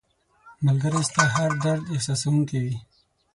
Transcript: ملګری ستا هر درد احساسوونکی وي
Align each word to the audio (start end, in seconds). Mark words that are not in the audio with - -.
ملګری 0.65 1.01
ستا 1.09 1.23
هر 1.35 1.51
درد 1.63 1.83
احساسوونکی 1.93 2.59
وي 2.63 2.75